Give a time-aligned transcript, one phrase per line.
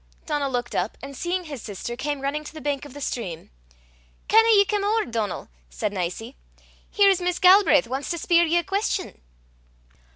[0.25, 3.51] Donal looked up, and seeing his sister, came running to the bank of the stream.
[4.27, 6.35] "Canna ye come ower, Donal?" said Nicie.
[6.89, 9.21] "Here's Miss Galbraith wants to speir ye a quest'on."